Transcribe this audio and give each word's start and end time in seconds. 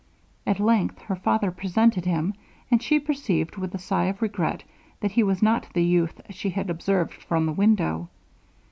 At 0.47 0.59
length 0.59 0.97
her 1.03 1.15
father 1.15 1.51
presented 1.51 2.05
him, 2.05 2.33
and 2.71 2.81
she 2.81 2.99
perceived, 2.99 3.55
with 3.57 3.75
a 3.75 3.77
sigh 3.77 4.05
of 4.05 4.19
regret, 4.23 4.63
that 4.99 5.11
he 5.11 5.21
was 5.21 5.43
not 5.43 5.67
the 5.75 5.83
youth 5.83 6.19
she 6.31 6.49
had 6.49 6.71
observed 6.71 7.13
from 7.13 7.45
the 7.45 7.53
window. 7.53 8.09